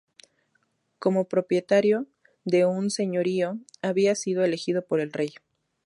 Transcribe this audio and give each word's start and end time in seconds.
Como 0.97 1.27
propietario 1.29 2.07
de 2.43 2.65
un 2.65 2.89
señorío, 2.89 3.59
había 3.83 4.15
sido 4.15 4.43
elegido 4.43 4.83
por 4.83 4.99
el 4.99 5.13
rey. 5.13 5.29